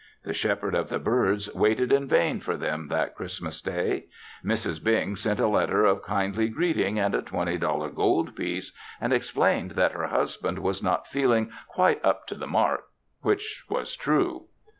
[0.23, 4.07] The Shepherd of the Birds waited in vain for them that Christmas Day.
[4.43, 4.83] Mrs.
[4.83, 9.71] Bing sent a letter of kindly greeting and a twenty dollar gold piece and explained
[9.73, 12.85] that her husband was not feeling "quite up to the mark,"
[13.21, 14.47] which was true.